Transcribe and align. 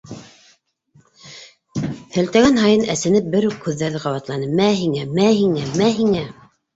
Һелтәгән 2.15 2.57
һайын 2.61 2.85
әсенеп 2.93 3.27
бер 3.35 3.47
үк 3.49 3.67
һүҙҙәрҙе 3.67 4.01
ҡабатланы: 4.07 4.47
«Мә 4.61 4.71
һиңә!», 4.81 5.05
«Мә 5.21 5.27
һиңә!», 5.41 5.67
«Мә 5.83 5.91
һиңә!» 5.99 6.25